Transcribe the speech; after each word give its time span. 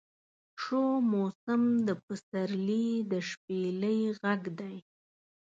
شو 0.61 0.83
موسم 1.11 1.61
د 1.87 1.89
پسرلي 2.05 2.87
د 3.11 3.13
شپیلۍ 3.29 3.99
غږدی 4.21 4.75